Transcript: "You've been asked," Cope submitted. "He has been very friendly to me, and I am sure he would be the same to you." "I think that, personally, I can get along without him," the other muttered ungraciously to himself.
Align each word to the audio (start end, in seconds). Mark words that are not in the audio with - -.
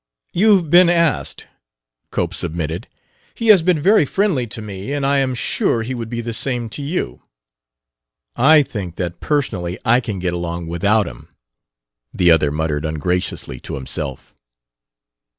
"You've 0.33 0.71
been 0.71 0.89
asked," 0.89 1.45
Cope 2.09 2.33
submitted. 2.33 2.87
"He 3.35 3.49
has 3.49 3.61
been 3.61 3.79
very 3.79 4.03
friendly 4.03 4.47
to 4.47 4.59
me, 4.59 4.91
and 4.93 5.05
I 5.05 5.19
am 5.19 5.35
sure 5.35 5.83
he 5.83 5.93
would 5.93 6.09
be 6.09 6.21
the 6.21 6.33
same 6.33 6.69
to 6.69 6.81
you." 6.81 7.21
"I 8.35 8.63
think 8.63 8.95
that, 8.95 9.19
personally, 9.19 9.77
I 9.85 9.99
can 9.99 10.17
get 10.17 10.33
along 10.33 10.65
without 10.65 11.05
him," 11.07 11.27
the 12.11 12.31
other 12.31 12.49
muttered 12.49 12.83
ungraciously 12.83 13.59
to 13.59 13.75
himself. 13.75 14.33